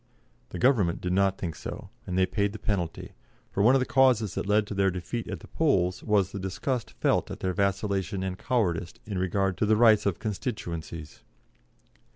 [0.49, 3.11] The Government did not think so, and they paid the penalty,
[3.51, 6.39] for one of the causes that led to their defeat at the polls was the
[6.39, 11.21] disgust felt at their vacillation and cowardice in regard to the rights of constituencies.